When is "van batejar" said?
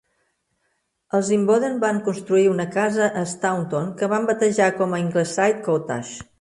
4.17-4.73